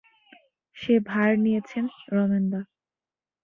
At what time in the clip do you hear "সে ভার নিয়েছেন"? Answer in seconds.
0.77-1.85